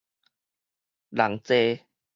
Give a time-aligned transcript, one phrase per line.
[1.11, 1.85] 人災